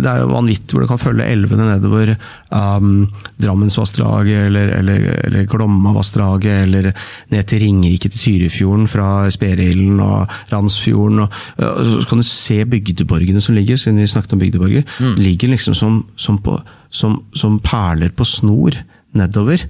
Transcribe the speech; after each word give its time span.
Det 0.00 0.10
er 0.10 0.22
jo 0.22 0.30
vanvittig 0.32 0.74
hvor 0.74 0.84
du 0.84 0.90
kan 0.90 1.00
følge 1.00 1.26
elvene 1.32 1.66
nedover 1.68 2.12
um, 2.54 3.06
Drammensvassdraget 3.40 4.46
eller, 4.48 4.72
eller, 4.78 5.06
eller 5.26 5.46
Glommavassdraget, 5.50 6.64
eller 6.66 6.90
ned 7.32 7.48
til 7.50 7.62
Ringerike 7.64 8.10
til 8.10 8.24
Tyrifjorden 8.24 8.88
fra 8.90 9.28
Sperehilden 9.32 10.00
og 10.04 10.30
Randsfjorden. 10.52 11.24
Og, 11.24 11.38
og, 11.58 11.92
så 12.02 12.08
kan 12.10 12.22
du 12.22 12.28
se 12.28 12.58
bygdeborgene 12.64 13.42
som 13.44 13.56
ligger, 13.58 13.80
siden 13.80 14.00
vi 14.02 14.10
snakket 14.10 14.36
om 14.36 14.42
bygdeborger. 14.44 14.86
Mm. 15.00 15.14
ligger 15.20 15.54
liksom 15.54 15.74
som, 15.74 16.02
som, 16.16 16.38
på, 16.38 16.58
som, 16.90 17.20
som 17.34 17.60
perler 17.64 18.12
på 18.16 18.26
snor 18.28 18.78
nedover 19.16 19.66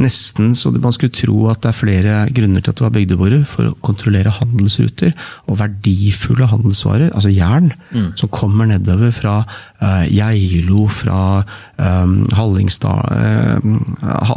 nesten 0.00 0.54
så 0.56 0.70
man 0.72 0.92
skulle 0.94 1.12
tro 1.12 1.50
at 1.52 1.60
det 1.64 1.68
er 1.68 1.76
flere 1.76 2.12
grunner 2.32 2.62
til 2.64 2.72
at 2.72 2.78
det 2.80 2.86
var 2.86 2.94
bygdebordet 2.94 3.42
For 3.48 3.68
å 3.68 3.74
kontrollere 3.84 4.32
handelsruter 4.32 5.12
og 5.50 5.58
verdifulle 5.60 6.48
handelsvarer, 6.48 7.10
altså 7.12 7.32
jern, 7.32 7.72
mm. 7.92 8.12
som 8.20 8.32
kommer 8.32 8.66
nedover 8.70 9.12
fra 9.14 9.42
uh, 9.44 10.04
Geilo, 10.08 10.86
fra 10.88 11.44
um, 11.76 12.24
uh, 12.24 12.38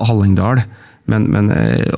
Hallingdal. 0.10 0.66
Men, 1.06 1.28
men, 1.30 1.52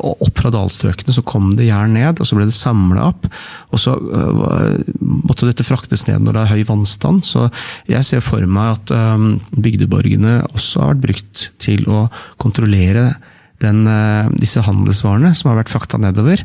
opp 0.04 0.36
fra 0.36 0.52
dalstrøkene 0.52 1.14
så 1.16 1.24
kom 1.24 1.56
det 1.56 1.70
jern 1.70 1.94
ned, 1.96 2.20
og 2.20 2.28
så 2.28 2.36
ble 2.36 2.44
det 2.50 2.56
samla 2.58 3.06
opp. 3.08 3.30
Og 3.72 3.80
så 3.80 3.96
måtte 5.00 5.48
dette 5.48 5.64
fraktes 5.64 6.04
ned 6.10 6.26
når 6.26 6.36
det 6.36 6.42
er 6.42 6.52
høy 6.52 6.64
vannstand. 6.68 7.24
Så 7.24 7.48
jeg 7.88 8.04
ser 8.04 8.20
for 8.26 8.44
meg 8.44 8.76
at 8.76 8.92
um, 9.16 9.40
bygdeborgene 9.56 10.44
også 10.52 10.84
har 10.84 10.92
vært 10.92 11.06
brukt 11.08 11.48
til 11.64 11.88
å 11.88 12.12
kontrollere 12.44 13.16
den, 13.64 13.88
eh, 13.90 14.30
disse 14.38 14.62
handelsvarene 14.66 15.34
som 15.36 15.52
har 15.52 15.60
vært 15.62 15.74
frakta 15.74 16.00
nedover. 16.02 16.44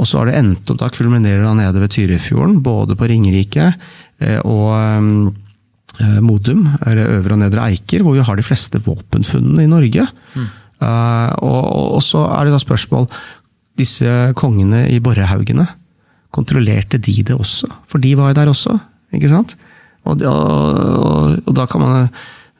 Og 0.00 0.08
så 0.08 0.20
har 0.20 0.30
det 0.30 0.38
endt 0.38 0.72
opp, 0.72 0.80
da 0.80 0.90
kulminerer 0.92 1.44
det 1.44 1.54
nede 1.60 1.82
ved 1.82 1.92
Tyrifjorden, 1.94 2.62
både 2.64 2.96
på 2.96 3.08
Ringerike 3.10 3.70
eh, 4.20 4.40
og 4.40 4.72
eh, 6.00 6.20
Modum, 6.24 6.66
eller 6.82 7.20
Øvre 7.20 7.36
og 7.36 7.42
Nedre 7.44 7.68
Eiker, 7.68 8.02
hvor 8.02 8.16
vi 8.16 8.24
har 8.24 8.36
de 8.36 8.46
fleste 8.46 8.80
våpenfunnene 8.82 9.66
i 9.66 9.70
Norge. 9.70 10.08
Mm. 10.34 10.48
Og, 10.84 11.62
og, 11.94 12.00
så 12.04 12.26
er 12.34 12.44
det 12.44 12.52
da 12.52 12.58
spørsmål 12.60 13.06
Disse 13.78 14.10
kongene 14.36 14.82
i 14.92 14.98
Borrehaugene, 15.00 15.64
kontrollerte 16.34 16.98
de 16.98 17.14
det 17.30 17.34
også? 17.34 17.70
For 17.88 18.02
de 18.02 18.10
var 18.18 18.32
jo 18.32 18.36
der 18.36 18.50
også, 18.50 18.74
ikke 19.14 19.30
sant? 19.30 19.54
Og, 20.04 20.20
og, 20.28 21.38
og 21.46 21.56
da 21.56 21.64
kan 21.70 21.82
man 21.82 22.10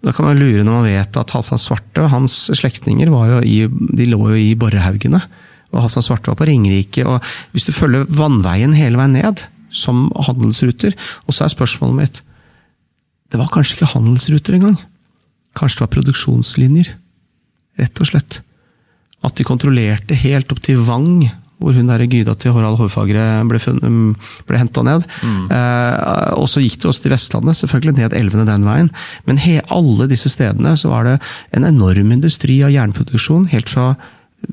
da 0.05 0.13
kan 0.13 0.27
man 0.29 0.41
lure 0.41 0.65
når 0.65 0.77
man 0.77 0.87
vet 0.91 1.17
at 1.17 1.33
Halvdan 1.33 1.61
Svarte 1.61 2.05
og 2.05 2.13
hans 2.13 2.37
slektninger 2.53 3.09
lå 3.09 3.23
jo 3.41 4.37
i 4.37 4.53
Borrehaugene. 4.61 5.21
Og 5.73 5.81
Halvdan 5.87 6.05
Svarte 6.05 6.31
var 6.31 6.39
på 6.39 6.49
Ringerike. 6.49 7.07
og 7.09 7.25
Hvis 7.53 7.67
du 7.69 7.73
følger 7.73 8.05
vannveien 8.13 8.77
hele 8.77 9.01
veien 9.01 9.17
ned, 9.17 9.47
som 9.75 10.07
handelsruter 10.15 10.93
Og 11.27 11.35
så 11.35 11.45
er 11.45 11.51
spørsmålet 11.51 11.97
mitt 11.99 12.19
Det 13.27 13.41
var 13.41 13.49
kanskje 13.51 13.75
ikke 13.75 13.95
handelsruter 13.97 14.55
engang. 14.55 14.77
Kanskje 15.59 15.81
det 15.81 15.87
var 15.87 15.95
produksjonslinjer. 15.97 16.93
Rett 17.81 18.03
og 18.03 18.07
slett. 18.07 18.39
At 19.25 19.35
de 19.35 19.47
kontrollerte 19.49 20.15
helt 20.15 20.53
opp 20.53 20.61
til 20.63 20.79
Vang, 20.87 21.25
hvor 21.63 21.77
hun 21.77 21.89
der 21.89 22.03
gyda 22.11 22.35
til 22.39 22.55
Harald 22.55 22.79
Hårfagre 22.81 23.27
ble, 23.49 23.61
ble 24.49 24.61
henta 24.61 24.83
ned. 24.87 25.05
Mm. 25.23 25.45
Eh, 25.55 26.33
og 26.41 26.49
så 26.51 26.63
gikk 26.65 26.81
det 26.83 26.91
også 26.91 27.05
til 27.05 27.15
Vestlandet, 27.15 27.61
selvfølgelig 27.61 27.97
ned 28.01 28.17
elvene 28.19 28.49
den 28.49 28.67
veien. 28.67 28.91
Men 29.29 29.41
he, 29.41 29.61
alle 29.75 30.09
disse 30.11 30.33
stedene 30.33 30.75
så 30.81 30.91
var 30.93 31.09
det 31.09 31.17
en 31.57 31.69
enorm 31.69 32.13
industri 32.17 32.61
av 32.67 32.75
jernproduksjon 32.75 33.49
helt 33.55 33.73
fra 33.73 33.95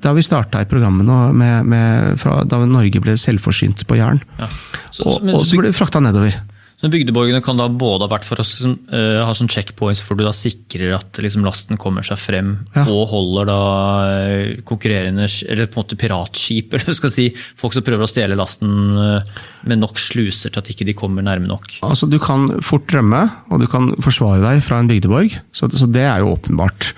da 0.02 0.14
vi 0.16 0.24
starta 0.24 0.62
i 0.64 0.68
programmet 0.70 1.04
nå, 1.04 1.18
med, 1.36 1.68
med, 1.68 2.20
fra, 2.22 2.46
da 2.48 2.62
Norge 2.64 3.02
ble 3.04 3.18
selvforsynt 3.20 3.84
på 3.90 3.98
jern. 4.00 4.22
Ja. 4.40 4.48
Så, 4.88 5.04
og, 5.04 5.26
og, 5.34 5.44
så 5.48 5.60
ble 5.60 5.72
det 5.72 5.76
frakta 5.76 6.00
nedover. 6.04 6.38
Så 6.82 6.90
Bygdeborgene 6.90 7.44
kan 7.46 7.60
da 7.60 7.68
både 7.70 8.08
ha 8.08 8.10
vært 8.10 8.26
for 8.26 8.42
å 8.42 8.46
uh, 8.46 9.22
ha 9.28 9.34
sånn 9.38 9.50
checkpoints 9.52 10.02
hvor 10.02 10.18
du 10.18 10.24
da 10.26 10.34
sikrer 10.34 10.96
at 10.98 11.20
liksom, 11.22 11.46
lasten 11.46 11.78
kommer 11.82 12.06
seg 12.06 12.18
frem, 12.18 12.56
ja. 12.74 12.88
og 12.90 13.12
holder 13.12 13.50
da 13.52 13.60
uh, 14.02 14.64
konkurrerende 14.66 15.28
eller 15.46 15.70
på 15.70 15.78
en 15.78 15.84
måte 15.84 16.00
piratskip, 16.02 16.74
eller 16.80 16.98
skal 16.98 17.14
si, 17.14 17.28
folk 17.60 17.78
som 17.78 17.86
prøver 17.86 18.08
å 18.08 18.10
stjele 18.10 18.38
lasten 18.40 18.98
uh, 18.98 19.42
med 19.70 19.84
nok 19.84 20.02
sluser 20.02 20.50
til 20.50 20.64
at 20.64 20.72
ikke 20.74 20.88
de 20.90 20.98
kommer 20.98 21.26
nærme 21.26 21.46
nok. 21.52 21.78
Altså 21.86 22.10
Du 22.10 22.18
kan 22.22 22.50
fort 22.66 22.90
rømme, 22.96 23.28
og 23.54 23.62
du 23.62 23.68
kan 23.70 23.92
forsvare 24.02 24.42
deg 24.42 24.64
fra 24.66 24.82
en 24.82 24.90
bygdeborg, 24.90 25.38
så, 25.54 25.70
så 25.70 25.86
det 25.86 26.08
er 26.08 26.24
jo 26.24 26.34
åpenbart. 26.34 26.96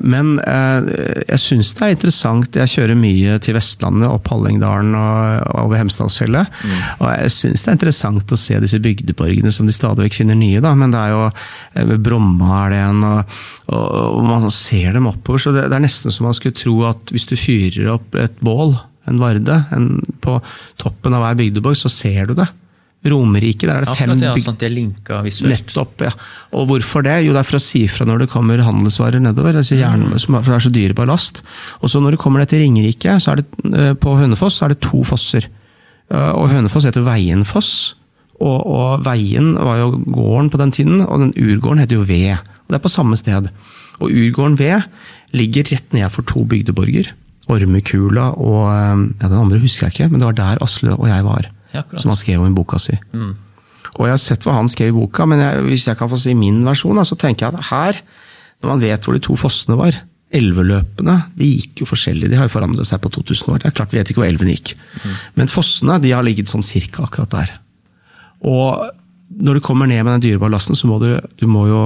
men 0.00 0.32
jeg 0.40 1.38
syns 1.38 1.74
det 1.76 1.84
er 1.84 1.92
interessant, 1.94 2.56
jeg 2.56 2.72
kjører 2.72 2.98
mye 2.98 3.36
til 3.44 3.54
Vestlandet, 3.58 4.08
opp 4.08 4.30
Hallingdalen 4.32 4.96
og 4.96 5.66
over 5.66 5.82
Hemsedalsfjellet, 5.82 6.56
mm. 6.64 6.80
og 7.04 7.06
jeg 7.12 7.34
syns 7.36 7.66
det 7.66 7.70
er 7.70 7.76
interessant 7.76 8.34
å 8.34 8.40
se 8.40 8.58
disse 8.62 8.80
bygdeborgene 8.86 9.52
som 9.54 9.68
de 9.68 9.74
stadig 9.74 10.06
vekk 10.06 10.20
finner 10.22 10.38
nye. 10.38 10.62
Da. 10.64 10.72
Men 10.78 10.94
det 10.94 11.02
er 11.02 11.14
jo 11.14 11.22
eh, 11.28 11.94
Bromma 12.08 12.64
er 12.64 12.74
det 12.74 12.82
en, 12.86 13.06
og, 13.06 13.38
og, 13.76 14.20
man 14.26 14.50
ser 14.54 14.96
dem 14.96 15.10
oppover. 15.10 15.42
Så 15.42 15.54
det, 15.56 15.68
det, 15.70 15.78
er 15.78 15.86
nesten 15.86 16.14
som 16.14 16.28
man 16.28 16.36
skulle 16.38 16.56
tro 16.56 16.78
at 16.88 17.14
hvis 17.14 17.28
du 17.30 17.36
fyrer 17.38 17.96
opp 17.96 18.16
et 18.20 18.38
bål, 18.44 18.76
en 19.06 19.22
varde, 19.22 19.58
en, 19.74 19.90
på 20.22 20.38
toppen 20.80 21.14
av 21.14 21.22
hver 21.22 21.42
bygdeborg, 21.42 21.78
så 21.78 21.92
ser 21.92 22.30
du 22.30 22.38
det. 22.38 22.48
Romerike, 23.06 23.66
der 23.68 23.76
er 23.78 23.84
det 23.84 23.94
fem 23.94 24.12
ja, 24.18 24.32
sånn 24.42 24.56
de 24.58 24.66
er 24.66 24.72
linka 24.72 25.20
visuelt. 25.22 25.52
Nettopp, 25.52 26.06
ja. 26.08 26.12
Og 26.58 26.66
hvorfor 26.70 27.04
det? 27.06 27.20
Jo, 27.26 27.34
det 27.36 27.42
er 27.42 27.48
for 27.48 27.58
å 27.60 27.62
si 27.62 27.84
fra 27.90 28.06
når 28.08 28.24
det 28.24 28.30
kommer 28.32 28.62
handelsvarer 28.66 29.22
nedover. 29.22 29.58
Altså 29.60 29.78
jern, 29.78 30.08
mm. 30.10 30.16
det 30.16 30.56
er 30.56 30.64
så 30.64 30.72
dyre 30.74 30.96
på 30.96 31.06
last. 31.08 31.42
Og 31.80 31.92
så 31.92 32.02
når 32.02 32.16
du 32.16 32.22
kommer 32.22 32.42
ned 32.42 32.50
til 32.50 32.64
Ringerike, 32.64 33.18
så 33.22 33.34
er 33.34 33.42
det, 33.42 33.46
eh, 33.70 33.92
på 34.00 34.16
Hønefoss, 34.18 34.58
så 34.58 34.66
er 34.66 34.74
det 34.74 34.82
to 34.88 35.04
fosser. 35.06 35.46
Eh, 36.10 36.32
og 36.32 36.50
Hønefoss 36.50 36.88
heter 36.88 37.06
Veienfoss. 37.06 37.70
Og, 38.36 38.58
og, 38.66 39.04
Veien 39.06 39.54
var 39.56 39.80
jo 39.80 39.92
gården 40.04 40.50
på 40.52 40.60
den 40.60 40.74
tiden, 40.74 41.00
og 41.06 41.22
den 41.22 41.32
urgården 41.36 41.80
heter 41.82 42.00
jo 42.00 42.06
Ved. 42.08 42.42
Og 42.66 42.74
Det 42.74 42.78
er 42.80 42.84
på 42.84 42.92
samme 42.92 43.16
sted. 43.16 43.48
Og 44.00 44.10
urgården 44.10 44.58
Ved 44.60 44.84
ligger 45.36 45.70
rett 45.72 45.96
ned 45.96 46.10
for 46.12 46.26
to 46.28 46.44
bygdeborger. 46.44 47.12
Ormekula 47.46 48.32
og 48.42 48.62
eh, 48.72 49.02
ja, 49.22 49.28
Den 49.28 49.38
andre 49.38 49.60
husker 49.62 49.86
jeg 49.86 49.94
ikke, 49.94 50.08
men 50.10 50.20
det 50.20 50.26
var 50.26 50.38
der 50.38 50.62
Asle 50.64 50.96
og 50.96 51.06
jeg 51.08 51.24
var. 51.24 51.50
Ja, 51.74 51.82
som 51.98 52.10
han 52.10 52.18
skrev 52.18 52.42
om 52.42 52.50
i 52.50 52.56
boka 52.56 52.80
si. 52.82 52.96
Mm. 53.12 53.36
Og 53.96 54.08
jeg 54.08 54.12
har 54.12 54.20
sett 54.22 54.44
hva 54.44 54.56
han 54.56 54.68
skrev 54.70 54.90
i 54.90 54.96
boka, 54.96 55.26
men 55.28 55.40
jeg, 55.40 55.62
hvis 55.70 55.86
jeg 55.88 55.98
kan 55.98 56.10
få 56.10 56.18
si 56.20 56.34
min 56.36 56.64
versjon, 56.66 56.98
så 57.06 57.18
tenker 57.20 57.46
jeg 57.46 57.56
at 57.56 57.70
her, 57.70 58.00
når 58.60 58.72
man 58.72 58.82
vet 58.82 59.06
hvor 59.06 59.16
de 59.16 59.22
to 59.24 59.36
fossene 59.38 59.78
var 59.78 59.98
Elveløpene 60.34 61.14
de 61.38 61.46
gikk 61.46 61.84
jo 61.84 61.86
forskjellig, 61.86 62.26
de 62.32 62.38
har 62.38 62.48
jo 62.48 62.52
forandret 62.56 62.88
seg 62.88 62.98
på 62.98 63.12
2000 63.14 63.52
år. 63.52 63.60
Det 63.62 63.68
er 63.68 63.76
klart 63.76 63.92
Vi 63.94 64.00
vet 64.00 64.10
ikke 64.10 64.24
hvor 64.24 64.28
elven 64.28 64.50
gikk. 64.50 64.72
Mm. 65.04 65.12
Men 65.38 65.52
fossene 65.52 66.00
de 66.02 66.10
har 66.10 66.26
ligget 66.26 66.50
sånn 66.50 66.66
cirka 66.66 67.04
akkurat 67.06 67.30
der. 67.30 67.52
Og 68.44 68.90
når 69.36 69.58
du 69.58 69.64
kommer 69.64 69.88
ned 69.88 70.02
med 70.04 70.16
den 70.16 70.26
dyrebare 70.28 70.52
lasten, 70.52 70.76
så 70.78 70.88
må 70.90 70.98
du, 71.02 71.14
du 71.40 71.46
må 71.50 71.66
jo 71.70 71.80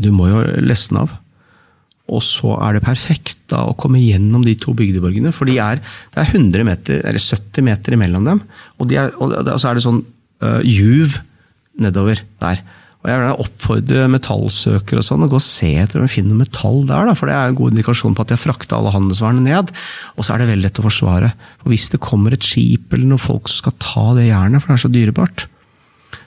du 0.00 0.10
må 0.14 0.28
jo 0.30 0.40
leste 0.64 0.96
av. 0.96 1.12
Og 2.10 2.22
så 2.24 2.56
er 2.58 2.76
det 2.76 2.84
perfekt 2.84 3.38
da 3.52 3.62
å 3.68 3.76
komme 3.78 4.00
gjennom 4.02 4.42
de 4.46 4.56
to 4.58 4.74
bygdeborgene. 4.76 5.32
For 5.34 5.46
de 5.46 5.58
er, 5.62 5.82
det 6.14 6.22
er 6.22 6.32
100 6.34 6.66
meter, 6.66 7.02
eller 7.06 7.22
70 7.22 7.66
meter 7.66 7.94
imellom 7.94 8.26
dem. 8.26 8.42
Og, 8.78 8.88
de 8.90 8.98
er, 8.98 9.12
og 9.14 9.32
så 9.60 9.70
er 9.70 9.78
det 9.78 9.84
sånn 9.84 10.02
uh, 10.42 10.58
juv 10.66 11.20
nedover 11.80 12.22
der. 12.42 12.64
Og 13.00 13.08
Jeg 13.08 13.20
vil 13.22 13.42
oppfordre 13.44 14.08
metallsøkere 14.12 15.00
og 15.00 15.06
sånn, 15.06 15.22
å 15.24 15.30
gå 15.32 15.38
og 15.38 15.44
se 15.44 15.70
etter 15.80 16.02
om 16.02 16.04
vi 16.04 16.18
finner 16.18 16.36
metall 16.36 16.82
der. 16.88 17.08
Da, 17.08 17.14
for 17.16 17.30
Det 17.30 17.36
er 17.36 17.48
en 17.48 17.56
god 17.56 17.72
indikasjon 17.72 18.16
på 18.16 18.26
at 18.26 18.28
de 18.28 18.36
har 18.36 18.42
frakta 18.42 18.76
alle 18.76 18.92
handelsvarene 18.92 19.46
ned. 19.46 19.72
Og 20.16 20.26
så 20.26 20.34
er 20.34 20.42
det 20.42 20.50
veldig 20.50 20.66
lett 20.66 20.82
å 20.82 20.84
forsvare. 20.84 21.32
For 21.62 21.72
Hvis 21.72 21.88
det 21.94 22.02
kommer 22.04 22.36
et 22.36 22.44
skip 22.44 22.92
eller 22.92 23.08
noen 23.08 23.22
folk 23.22 23.48
som 23.48 23.62
skal 23.64 23.78
ta 23.80 24.04
det 24.18 24.28
jernet, 24.28 24.60
for 24.60 24.68
det 24.68 24.76
er 24.76 24.84
så 24.84 24.92
dyrebart, 24.92 25.46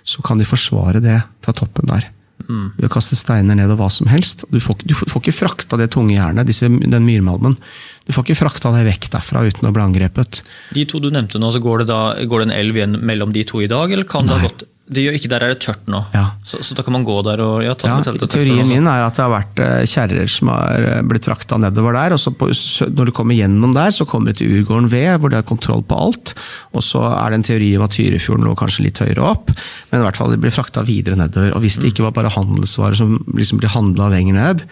så 0.04 0.26
kan 0.26 0.42
de 0.42 0.50
forsvare 0.50 1.04
det 1.04 1.22
fra 1.46 1.54
toppen 1.54 1.94
der. 1.94 2.10
Mm. 2.50 2.74
Ved 2.76 2.90
å 2.90 2.92
kaste 2.92 3.16
steiner 3.16 3.56
ned 3.56 3.72
og 3.72 3.80
hva 3.80 3.88
som 3.94 4.10
helst. 4.12 4.44
Du 4.52 4.60
får, 4.60 4.82
du 4.84 4.96
får, 4.98 5.08
du 5.08 5.14
får 5.14 5.24
ikke 5.24 5.38
frakta 5.38 5.80
det 5.80 5.92
tunge 5.94 6.18
jernet, 6.18 6.50
disse, 6.50 6.68
den 6.68 7.06
myrmalmen. 7.06 7.56
Du 8.04 8.12
får 8.16 8.26
ikke 8.26 8.42
frakta 8.42 8.74
det 8.76 8.84
vekk 8.90 9.12
derfra 9.14 9.46
uten 9.46 9.70
å 9.70 9.74
bli 9.76 9.86
angrepet. 9.86 10.42
De 10.76 10.90
to 10.90 11.00
du 11.04 11.12
nevnte 11.14 11.40
nå, 11.40 11.54
så 11.54 11.62
går 11.64 11.84
det, 11.84 11.92
da, 11.94 12.02
går 12.28 12.44
det 12.44 12.50
en 12.50 12.58
elv 12.58 12.82
igjen 12.82 13.00
mellom 13.06 13.36
de 13.36 13.46
to 13.48 13.62
i 13.64 13.70
dag? 13.72 13.94
eller 13.94 14.10
kan 14.10 14.26
Nei. 14.26 14.34
det 14.34 14.42
ha 14.42 14.50
gått 14.50 14.66
det 14.94 15.04
gjør 15.06 15.18
ikke 15.18 15.30
Der 15.32 15.46
er 15.46 15.54
det 15.54 15.60
tørt 15.64 15.90
nå, 15.92 16.00
ja. 16.14 16.24
så, 16.48 16.60
så, 16.64 16.76
da 16.78 16.86
kan 16.86 16.96
man 16.96 17.06
gå 17.08 17.16
der 17.26 17.42
og 17.44 17.64
ja, 17.66 17.74
ta 17.80 17.90
ja, 17.90 17.98
teltet. 18.06 18.32
Teorien 18.34 18.70
min 18.70 18.88
er 18.90 19.06
at 19.06 19.18
det 19.18 19.24
har 19.26 19.34
vært 19.34 19.62
eh, 19.64 19.84
kjerrer 19.90 20.30
som 20.32 20.52
har 20.54 20.88
eh, 20.90 21.02
blitt 21.08 21.28
frakta 21.28 21.60
nedover 21.62 21.98
der. 21.98 22.16
og 22.16 22.22
så 22.22 22.34
på, 22.36 22.50
Når 22.94 23.10
du 23.10 23.14
kommer 23.16 23.38
gjennom 23.38 23.76
der, 23.76 23.94
så 23.96 24.08
kommer 24.10 24.32
du 24.32 24.42
til 24.42 24.54
Urgården 24.60 24.90
ved, 24.92 25.12
hvor 25.20 25.34
de 25.34 25.40
har 25.40 25.48
kontroll 25.48 25.84
på 25.88 26.00
alt. 26.08 26.36
Og 26.74 26.86
så 26.86 27.04
er 27.12 27.34
det 27.34 27.42
en 27.42 27.48
teori 27.50 27.72
om 27.78 27.86
at 27.88 27.96
Tyrifjorden 27.98 28.48
lå 28.48 28.56
kanskje 28.60 28.88
litt 28.88 29.02
høyere 29.04 29.26
opp, 29.34 29.54
men 29.92 30.02
i 30.02 30.08
hvert 30.08 30.20
fall 30.20 30.34
det 30.34 30.42
blir 30.44 30.54
frakta 30.54 30.86
videre 30.88 31.20
nedover. 31.20 31.56
og 31.58 31.64
Hvis 31.66 31.80
det 31.82 31.94
ikke 31.94 32.08
var 32.08 32.18
bare 32.18 32.34
handelsvarer 32.34 33.00
som 33.00 33.18
liksom 33.34 33.62
blir 33.62 33.74
handla 33.74 34.12
lenger 34.14 34.40
ned, 34.40 34.68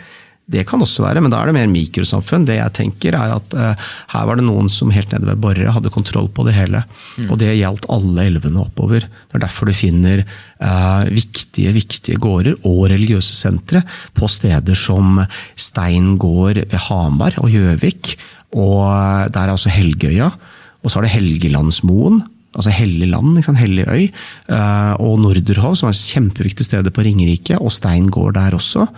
det 0.52 0.64
kan 0.68 0.82
også 0.84 1.06
være, 1.06 1.22
men 1.24 1.32
da 1.32 1.40
er 1.40 1.50
det 1.50 1.56
mer 1.56 1.70
mikrosamfunn. 1.72 2.46
Det 2.48 2.58
jeg 2.58 2.74
tenker 2.76 3.16
er 3.16 3.36
at 3.38 3.54
uh, 3.56 3.92
Her 4.12 4.26
var 4.28 4.40
det 4.40 4.46
noen 4.48 4.68
som 4.72 4.92
helt 4.92 5.14
nede 5.14 5.30
ved 5.30 5.40
Borre 5.44 5.72
hadde 5.76 5.94
kontroll 5.94 6.28
på 6.34 6.44
det 6.48 6.56
hele. 6.58 6.82
Mm. 7.22 7.30
Og 7.30 7.40
det 7.40 7.54
gjaldt 7.56 7.88
alle 7.94 8.26
elvene 8.28 8.64
oppover. 8.66 9.06
Det 9.06 9.38
er 9.38 9.46
derfor 9.46 9.70
du 9.70 9.76
finner 9.78 10.26
uh, 10.26 11.08
viktige 11.08 11.72
viktige 11.78 12.20
gårder 12.22 12.58
og 12.68 12.90
religiøse 12.92 13.38
sentre 13.38 13.84
på 14.18 14.28
steder 14.32 14.76
som 14.76 15.22
Stein 15.56 16.18
gård 16.20 16.60
ved 16.66 16.80
Hamar 16.90 17.40
og 17.40 17.52
Gjøvik. 17.54 18.18
Og 18.52 19.32
der 19.32 19.46
er 19.46 19.56
også 19.56 19.72
Helgøya. 19.72 20.34
Og 20.82 20.92
så 20.92 21.00
er 21.00 21.08
det 21.08 21.16
Helgelandsmoen 21.16 22.24
altså 22.52 22.74
Helligland, 22.76 23.38
ikke 23.38 23.48
sant? 23.48 23.62
Hellig 23.62 23.86
øy, 23.88 24.10
eh, 24.52 24.94
og 25.00 25.20
Norderhov, 25.24 25.78
som 25.80 25.88
er 25.88 25.96
kjempeviktig 25.96 26.68
sted 26.68 26.90
på 26.92 27.06
Ringerike, 27.08 27.56
og 27.62 27.72
Stein 27.72 28.10
gård 28.12 28.36
der 28.36 28.58
også. 28.58 28.90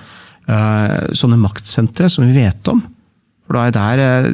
Eh, 0.44 1.14
sånne 1.16 1.40
maktsentre 1.40 2.10
som 2.12 2.26
vi 2.28 2.36
vet 2.36 2.68
om. 2.68 2.82
For 3.48 3.56
det 3.56 3.64
er 3.64 3.76
der, 3.78 4.00
eh, 4.04 4.32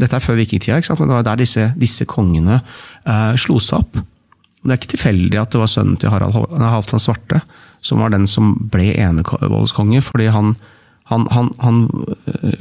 Dette 0.00 0.16
er 0.16 0.24
før 0.24 0.38
vikingtida, 0.38 0.78
ikke 0.78 0.86
sant? 0.86 1.00
det 1.00 1.08
var 1.08 1.22
der 1.22 1.36
disse, 1.36 1.74
disse 1.76 2.06
kongene 2.06 2.62
uh, 3.04 3.36
slo 3.36 3.58
seg 3.60 3.82
opp. 3.82 3.98
Det 4.64 4.70
er 4.70 4.78
ikke 4.78 4.94
tilfeldig 4.94 5.36
at 5.36 5.50
det 5.52 5.60
var 5.60 5.68
sønnen 5.68 5.98
til 6.00 6.08
Harald 6.08 6.32
Halvdan 6.32 7.02
Svarte 7.02 7.42
som 7.84 8.00
var 8.00 8.08
den 8.14 8.26
som 8.26 8.54
ble 8.72 8.94
enevoldskonge, 8.96 10.00
fordi 10.00 10.30
han, 10.32 10.54
han, 11.04 11.26
han, 11.32 11.50
han 11.60 11.82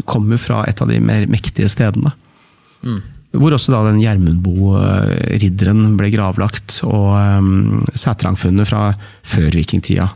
kom 0.03 0.27
jo 0.31 0.39
fra 0.41 0.65
et 0.67 0.81
av 0.81 0.91
de 0.91 0.99
mer 0.99 1.27
mektige 1.31 1.69
stedene. 1.71 2.11
Mm. 2.83 2.99
Hvor 3.39 3.55
også 3.55 3.71
da 3.71 3.85
den 3.87 4.01
Gjermundbo-ridderen 4.01 5.95
ble 5.99 6.11
gravlagt, 6.11 6.81
og 6.83 7.13
um, 7.39 7.83
Sætrangfunnet 7.93 8.67
fra 8.67 8.89
før 9.23 9.51
vikingtida 9.55 10.09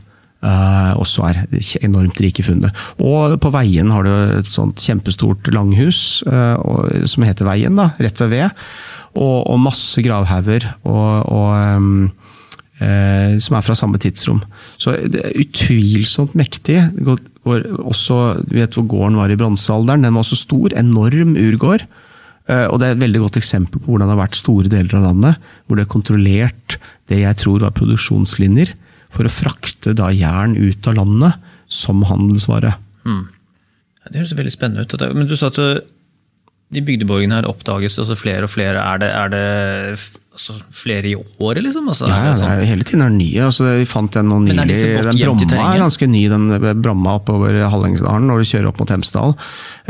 også 0.44 1.28
er 1.30 1.38
enormt 1.86 2.20
rike 2.24 2.44
funnet. 2.44 2.76
Og 3.00 3.38
på 3.42 3.52
Veien 3.54 3.92
har 3.94 4.04
du 4.04 4.12
et 4.42 4.52
sånt 4.52 4.82
kjempestort 4.84 5.48
langhus 5.56 6.24
uh, 6.28 6.60
som 7.08 7.24
heter 7.24 7.48
Veien, 7.48 7.80
da, 7.80 7.94
rett 8.04 8.20
ved 8.24 8.34
ved. 8.34 8.66
Og, 9.14 9.46
og 9.48 9.62
masse 9.62 10.02
gravhauger 10.04 10.66
og, 10.90 11.32
og 11.32 12.12
uh, 12.82 13.36
som 13.40 13.58
er 13.58 13.64
fra 13.64 13.78
samme 13.78 14.02
tidsrom. 14.02 14.42
Så 14.82 14.98
det 15.08 15.22
er 15.24 15.40
utvilsomt 15.40 16.36
mektig. 16.36 16.82
Også, 17.48 18.18
du 18.44 18.58
vet 18.58 18.76
hvor 18.76 18.90
gården 18.90 19.20
var 19.22 19.32
i 19.32 19.40
bronsealderen, 19.40 20.04
den 20.04 20.18
var 20.18 20.26
også 20.26 20.42
stor. 20.44 20.76
Enorm 20.76 21.38
urgård. 21.40 21.88
Eh, 22.52 22.68
og 22.68 22.80
Det 22.80 22.88
er 22.88 22.96
et 22.98 23.04
veldig 23.04 23.22
godt 23.24 23.40
eksempel 23.40 23.80
på 23.80 23.94
hvordan 23.94 24.10
det 24.10 24.16
har 24.18 24.24
vært 24.26 24.40
store 24.40 24.72
deler 24.72 24.98
av 25.00 25.06
landet, 25.08 25.52
hvor 25.66 25.80
det 25.80 25.86
er 25.86 25.94
kontrollert 25.94 26.78
det 27.12 27.22
jeg 27.22 27.40
tror 27.40 27.64
var 27.64 27.76
produksjonslinjer, 27.78 28.74
for 29.14 29.28
å 29.28 29.32
frakte 29.32 29.94
da 29.98 30.10
jern 30.14 30.56
ut 30.58 30.90
av 30.90 30.98
landet 30.98 31.52
som 31.72 32.04
handelsvare. 32.08 32.76
Mm. 33.06 33.26
Det 34.10 34.20
høres 34.20 34.36
veldig 34.38 34.54
spennende 34.54 34.86
ut. 34.86 34.96
Men 35.16 35.30
du 35.30 35.36
sa 35.40 35.50
at 35.52 35.60
eh, 35.62 35.84
de 36.74 36.84
bygdeborgene 36.86 37.40
her 37.40 37.50
oppdages 37.50 38.00
altså 38.02 38.18
flere 38.20 38.48
og 38.48 38.54
flere. 38.54 38.82
Er 38.82 39.02
det, 39.04 39.12
er 39.14 39.34
det 39.34 39.46
altså, 40.34 40.56
flere 40.74 41.10
i 41.12 41.16
året, 41.16 41.62
liksom? 41.64 41.88
Altså, 41.92 42.10
ja, 42.10 42.34
sånn? 42.38 42.50
er, 42.50 42.66
hele 42.68 42.88
tiden 42.88 43.06
er 43.06 43.14
det 43.14 43.20
nye. 43.20 43.46
Altså, 43.48 43.68
vi 43.80 43.86
fant 43.90 44.18
en 44.20 44.30
noen 44.32 44.48
nylig. 44.50 44.80
Den 45.06 45.20
Bromma 45.22 45.70
er 45.70 45.84
ganske 45.84 46.10
ny, 46.10 46.24
den 46.32 46.50
Bromma 46.82 47.18
oppover 47.20 47.60
Hallingdalen 47.70 48.28
når 48.30 48.44
du 48.44 48.50
kjører 48.50 48.72
opp 48.72 48.82
mot 48.82 48.94
Hemsedal. 48.94 49.36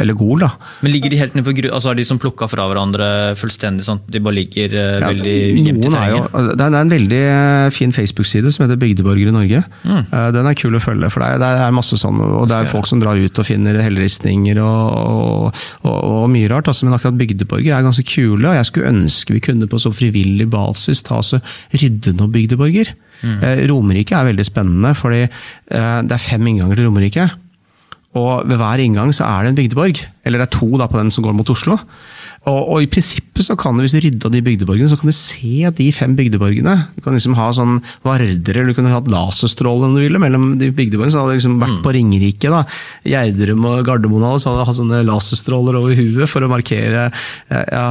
Eller 0.01 0.17
Gol, 0.17 0.41
da. 0.41 0.49
Men 0.81 0.93
ligger 0.95 1.13
de 1.13 1.19
helt 1.19 1.35
nedfor 1.37 1.53
altså 1.69 1.91
Er 1.91 1.97
de 1.99 2.05
som 2.07 2.17
plukka 2.17 2.47
fra 2.49 2.63
hverandre 2.65 3.07
fullstendig? 3.37 3.83
sånn 3.85 3.99
De 4.09 4.17
bare 4.25 4.39
ligger 4.39 4.71
uh, 4.73 4.95
ja, 4.97 5.11
veldig 5.11 5.35
gjemt 5.67 5.85
i 5.85 5.91
terrenget? 5.93 6.37
Det 6.57 6.65
er 6.65 6.77
en 6.79 6.93
veldig 6.93 7.19
eh, 7.21 7.67
fin 7.75 7.93
Facebook-side 7.93 8.49
som 8.53 8.65
heter 8.65 8.79
Bygdeborger 8.81 9.29
i 9.29 9.35
Norge. 9.35 9.61
Mm. 9.85 9.99
Uh, 10.09 10.29
den 10.33 10.49
er 10.49 10.57
kul 10.57 10.73
å 10.73 10.81
følge, 10.81 11.11
for 11.13 11.21
det 11.21 11.35
er, 11.35 11.43
det 11.43 11.51
er 11.67 11.75
masse 11.75 11.99
sånn, 11.99 12.21
og 12.25 12.49
det 12.49 12.57
er 12.57 12.71
folk 12.71 12.89
som 12.89 13.01
drar 13.03 13.19
ut 13.21 13.39
og 13.39 13.47
finner 13.47 13.77
helleristninger 13.83 14.59
og, 14.63 14.97
og, 14.97 15.61
og, 15.85 15.93
og, 15.93 16.25
mye 16.33 16.49
rart. 16.51 16.71
Altså, 16.71 16.87
men 16.87 16.97
akkurat 16.97 17.19
bygdeborger 17.21 17.77
er 17.77 17.85
ganske 17.85 18.05
kule, 18.09 18.49
og 18.49 18.57
jeg 18.57 18.69
skulle 18.69 18.89
ønske 18.93 19.37
vi 19.37 19.43
kunne 19.43 19.69
på 19.69 19.81
så 19.81 19.93
frivillig 19.93 20.32
basis 20.49 21.03
ta 21.05 21.19
oss 21.21 21.33
rydde 21.73 22.15
noen 22.17 22.33
bygdeborger. 22.33 22.93
Mm. 23.23 23.37
Uh, 23.39 23.61
Romerike 23.71 24.17
er 24.17 24.29
veldig 24.31 24.47
spennende, 24.47 24.93
fordi 24.97 25.25
det 25.69 26.15
er 26.15 26.21
fem 26.21 26.43
innganger 26.49 26.79
til 26.79 26.89
Romerike. 26.89 27.29
Og 28.19 28.43
ved 28.49 28.59
hver 28.59 28.81
inngang 28.83 29.13
så 29.15 29.25
er 29.25 29.45
det 29.45 29.53
en 29.53 29.61
bygdeborg. 29.61 30.03
Eller 30.23 30.39
det 30.39 30.47
er 30.47 30.57
to 30.57 30.69
da 30.79 30.87
på 30.87 30.99
den 30.99 31.11
som 31.11 31.25
går 31.25 31.35
mot 31.35 31.49
Oslo. 31.51 31.77
Og, 32.43 32.57
og, 32.59 32.77
i 32.83 32.89
prinsippet 32.91 33.45
så 33.45 33.55
kan 33.59 33.77
du, 33.77 33.85
hvis 33.85 33.93
du 33.95 34.01
rydder 34.03 34.31
de 34.33 34.41
bygdeborgene, 34.43 34.89
så 34.91 34.97
kan 34.99 35.07
du 35.07 35.15
se 35.15 35.69
de 35.77 35.85
fem 35.95 36.15
bygdeborgene. 36.17 36.75
Du 36.97 37.03
kan 37.05 37.15
liksom 37.15 37.37
ha 37.37 37.47
sånn 37.55 37.77
Vardere, 38.03 38.65
du 38.67 38.73
kunne 38.75 38.91
hatt 38.91 39.07
laserstråle 39.11 39.87
om 39.87 39.95
du 39.95 40.01
ville, 40.03 40.19
mellom 40.19 40.57
de 40.59 40.71
bygdeborgene. 40.75 41.13
Så 41.13 41.21
hadde 41.21 41.37
du 41.37 41.39
liksom 41.39 41.55
vært 41.61 41.79
på 41.85 41.93
Ringerike, 41.95 42.51
da. 42.51 42.65
Gjerdrum 43.07 43.63
og 43.69 43.87
Gardermoen 43.87 44.27
så 44.43 44.51
hadde 44.51 44.59
du 44.59 44.67
hatt 44.71 44.79
sånne 44.81 45.01
laserstråler 45.07 45.79
over 45.79 45.95
huet 45.95 46.31
for 46.31 46.43
å 46.43 46.51
markere 46.51 47.09
ja, 47.49 47.87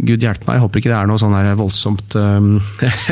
Gud 0.00 0.22
hjelpe 0.22 0.46
meg, 0.46 0.56
jeg 0.56 0.62
håper 0.62 0.80
ikke 0.80 0.90
det 0.92 0.96
er 0.96 1.08
noe 1.10 1.20
sånn 1.20 1.34
voldsomt 1.58 2.14
um, 2.16 2.50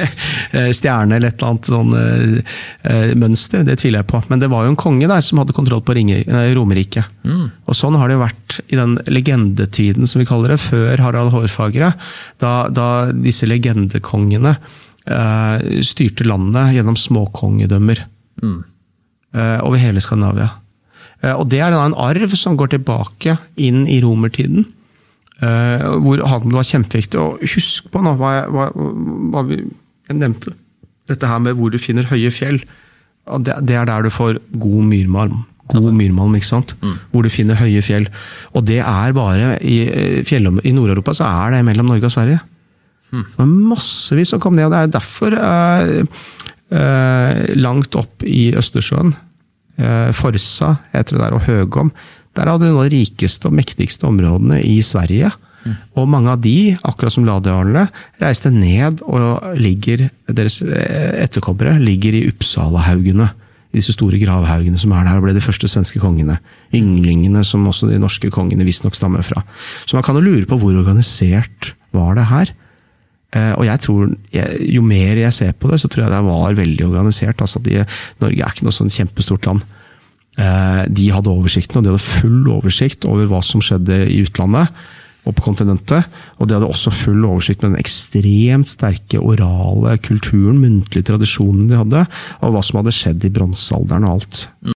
stjerne 0.78 1.18
eller 1.18 1.32
et 1.32 1.40
eller 1.40 1.50
annet 1.50 1.70
sånn 1.72 1.92
uh, 1.92 3.12
mønster. 3.18 3.64
Det 3.66 3.76
tviler 3.82 4.00
jeg 4.00 4.08
på. 4.12 4.22
Men 4.30 4.40
det 4.40 4.50
var 4.52 4.64
jo 4.64 4.72
en 4.72 4.78
konge 4.78 5.10
der 5.10 5.24
som 5.24 5.42
hadde 5.42 5.56
kontroll 5.56 5.82
på 5.84 5.96
Romerike. 5.98 7.04
Mm. 7.26 7.48
Og 7.66 7.76
sånn 7.76 7.98
har 7.98 8.08
det 8.08 8.16
jo 8.16 8.22
vært 8.22 8.57
i 8.66 8.78
den 8.78 8.96
legendetiden 9.06 10.08
som 10.08 10.22
vi 10.22 10.28
kaller 10.28 10.54
det, 10.54 10.60
før 10.62 11.00
Harald 11.02 11.32
Hårfagre. 11.34 11.92
Da, 12.42 12.52
da 12.72 12.88
disse 13.14 13.48
legendekongene 13.48 14.56
uh, 14.58 15.56
styrte 15.86 16.26
landet 16.28 16.74
gjennom 16.76 16.98
småkongedømmer. 16.98 18.04
Mm. 18.42 18.58
Uh, 19.36 19.58
over 19.66 19.78
hele 19.80 20.00
Skandinavia. 20.00 20.48
og 21.34 21.48
det 21.50 21.58
er 21.60 21.74
en 21.74 21.96
arv 21.98 22.34
som 22.38 22.56
går 22.56 22.70
tilbake 22.76 23.36
inn 23.56 23.86
i 23.90 24.00
romertiden. 24.04 24.66
Uh, 25.42 25.98
hvor 26.02 26.22
handel 26.26 26.58
var 26.58 26.66
kjempeviktig. 26.66 27.20
Og 27.20 27.44
husk 27.54 27.92
på 27.92 28.02
nå 28.02 28.16
hva, 28.18 28.32
hva, 28.50 28.70
hva 28.74 29.44
vi 29.46 29.62
jeg 30.08 30.16
nevnte. 30.18 30.54
Dette 31.08 31.28
her 31.28 31.40
med 31.44 31.56
hvor 31.58 31.72
du 31.72 31.78
finner 31.80 32.08
høye 32.08 32.32
fjell. 32.32 32.62
Det, 33.44 33.54
det 33.68 33.76
er 33.76 33.88
der 33.88 34.06
du 34.06 34.12
får 34.12 34.40
god 34.56 34.88
myrmalm. 34.88 35.44
God 35.72 35.92
myrmalm, 35.92 36.36
ikke 36.38 36.50
sant? 36.50 36.74
Mm. 36.82 36.96
Hvor 37.12 37.26
du 37.26 37.32
finner 37.32 37.60
høye 37.60 37.82
fjell. 37.84 38.08
Og 38.56 38.66
det 38.68 38.80
er 38.80 39.16
bare 39.16 39.56
I, 39.60 39.78
eh, 39.88 40.34
i 40.34 40.74
Nord-Europa 40.74 41.16
så 41.18 41.28
er 41.28 41.56
det 41.56 41.64
mellom 41.68 41.90
Norge 41.92 42.08
og 42.08 42.14
Sverige. 42.14 42.40
Mm. 43.12 43.24
Det 43.24 43.44
er 43.44 43.54
massevis 43.72 44.34
som 44.34 44.40
kom 44.40 44.56
ned. 44.56 44.68
og 44.68 44.72
Det 44.72 44.80
er 44.82 44.94
derfor 44.98 45.36
uh, 45.38 46.22
uh, 46.72 47.54
langt 47.56 47.96
opp 47.96 48.24
i 48.26 48.52
Østersjøen, 48.56 49.16
Forsa 49.78 50.72
heter 50.90 51.14
det 51.14 51.20
der, 51.22 51.34
og 51.36 51.44
Høgom 51.46 51.92
der 52.38 52.52
hadde 52.52 52.68
du 52.68 52.70
noen 52.70 52.84
av 52.84 52.88
de 52.88 53.00
rikeste 53.00 53.48
og 53.48 53.56
mektigste 53.58 54.06
områdene 54.08 54.60
i 54.62 54.78
Sverige. 54.84 55.30
Mm. 55.64 55.74
Og 55.98 56.10
mange 56.10 56.32
av 56.32 56.42
de, 56.44 56.58
akkurat 56.86 57.14
som 57.14 57.26
ladejarlene, 57.26 57.88
reiste 58.22 58.52
ned 58.54 59.02
og 59.08 59.56
ligger, 59.58 60.06
deres 60.30 60.60
eh, 60.62 61.24
etterkommere 61.24 61.80
ligger 61.82 62.14
i 62.14 62.26
Uppsalahaugene. 62.30 63.30
Disse 63.74 63.92
store 63.92 64.20
gravhaugene 64.20 64.80
som 64.80 64.94
er 64.96 65.04
der, 65.04 65.20
ble 65.20 65.34
de 65.36 65.44
første 65.44 65.68
svenske 65.68 66.00
kongene. 66.00 66.38
Ynglingene 66.74 67.42
som 67.44 67.66
også 67.68 67.90
de 67.90 68.00
norske 68.00 68.30
kongene 68.32 68.66
visstnok 68.66 68.96
stammer 68.96 69.24
fra. 69.26 69.42
Så 69.84 69.98
man 69.98 70.06
kan 70.06 70.16
jo 70.16 70.24
lure 70.24 70.48
på 70.48 70.56
hvor 70.60 70.76
organisert 70.80 71.74
var 71.96 72.16
det 72.16 72.28
her? 72.30 72.54
Eh, 73.36 73.52
og 73.60 73.66
jeg 73.68 73.80
tror, 73.84 74.14
Jo 74.64 74.82
mer 74.82 75.20
jeg 75.20 75.32
ser 75.36 75.52
på 75.52 75.68
det, 75.68 75.80
så 75.80 75.88
tror 75.88 76.06
jeg 76.06 76.14
det 76.14 76.22
var 76.24 76.54
veldig 76.56 76.86
organisert. 76.86 77.40
altså 77.40 77.60
de, 77.60 77.84
Norge 78.20 78.40
er 78.40 78.54
ikke 78.54 78.64
noe 78.64 78.78
sånn 78.78 78.92
kjempestort 78.92 79.46
land. 79.46 79.66
Eh, 80.38 80.84
de 80.88 81.10
hadde 81.12 81.32
oversikten, 81.32 81.78
og 81.78 81.84
de 81.84 81.92
hadde 81.92 82.04
full 82.04 82.48
oversikt 82.48 83.04
over 83.04 83.28
hva 83.28 83.42
som 83.44 83.60
skjedde 83.60 84.06
i 84.08 84.22
utlandet 84.24 84.72
og 85.26 85.34
på 85.36 85.44
kontinentet. 85.48 86.06
Og 86.38 86.48
de 86.48 86.56
hadde 86.56 86.68
også 86.68 86.92
full 86.94 87.24
oversikt 87.26 87.64
med 87.64 87.74
den 87.74 87.82
ekstremt 87.82 88.70
sterke 88.70 89.20
orale 89.20 89.96
kulturen, 90.04 90.60
muntlige 90.62 91.08
tradisjonen 91.10 91.68
de 91.70 91.80
hadde, 91.80 92.04
og 92.42 92.54
hva 92.54 92.64
som 92.64 92.80
hadde 92.80 92.94
skjedd 92.96 93.26
i 93.26 93.32
bronsealderen 93.34 94.06
og 94.08 94.18
alt. 94.18 94.44